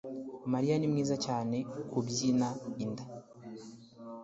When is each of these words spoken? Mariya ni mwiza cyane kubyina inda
Mariya 0.51 0.75
ni 0.77 0.87
mwiza 0.91 1.15
cyane 1.25 1.57
kubyina 1.91 2.47
inda 2.83 3.03